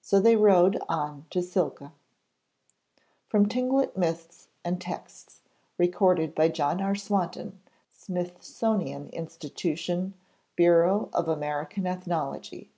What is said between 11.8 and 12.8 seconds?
Ethnology.